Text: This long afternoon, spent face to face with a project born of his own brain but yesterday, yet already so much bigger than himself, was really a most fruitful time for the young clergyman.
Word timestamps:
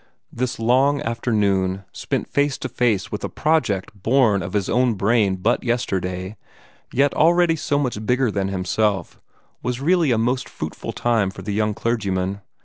This 0.33 0.57
long 0.57 0.99
afternoon, 1.03 1.83
spent 1.91 2.27
face 2.27 2.57
to 2.57 2.69
face 2.69 3.11
with 3.11 3.23
a 3.23 3.29
project 3.29 3.91
born 4.01 4.41
of 4.41 4.53
his 4.53 4.67
own 4.67 4.95
brain 4.95 5.35
but 5.35 5.63
yesterday, 5.63 6.37
yet 6.91 7.13
already 7.13 7.55
so 7.55 7.77
much 7.77 8.03
bigger 8.03 8.31
than 8.31 8.47
himself, 8.47 9.21
was 9.61 9.79
really 9.79 10.09
a 10.09 10.17
most 10.17 10.49
fruitful 10.49 10.91
time 10.91 11.29
for 11.29 11.43
the 11.43 11.53
young 11.53 11.75
clergyman. 11.75 12.41